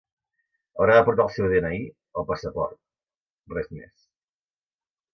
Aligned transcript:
Haurà 0.79 0.95
de 0.99 1.03
portar 1.09 1.27
el 1.29 1.33
seu 1.35 1.51
de-ena-i 1.51 1.85
o 2.21 2.25
passaport, 2.33 2.77
res 3.57 3.71
més. 3.79 3.97